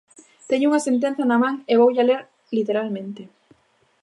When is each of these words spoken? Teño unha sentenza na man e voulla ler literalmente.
Teño 0.49 0.65
unha 0.69 0.85
sentenza 0.87 1.23
na 1.27 1.37
man 1.43 1.55
e 1.71 1.73
voulla 1.81 2.07
ler 2.09 2.21
literalmente. 2.57 3.21